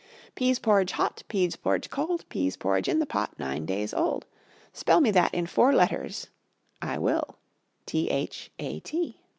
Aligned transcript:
Pease 0.33 0.57
porridge 0.57 0.93
hot, 0.93 1.21
Pease 1.27 1.55
porridge 1.55 1.91
cold. 1.91 2.27
Pease 2.27 2.57
porridge 2.57 2.87
in 2.89 2.97
the 2.97 3.05
pot 3.05 3.37
Nine 3.37 3.67
days 3.67 3.93
old. 3.93 4.25
Spell 4.73 4.99
me 4.99 5.11
that 5.11 5.31
in 5.31 5.45
four 5.45 5.71
letters: 5.73 6.25
I 6.81 6.97
will: 6.97 7.35
T 7.85 8.09
H 8.09 8.49
A 8.57 8.79
T. 8.79 9.21